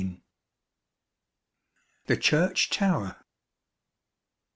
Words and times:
The 2.07 2.17
Church 2.17 2.71
Tower. 2.71 3.23